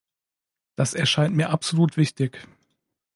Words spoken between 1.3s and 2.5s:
mir absolut wichtig.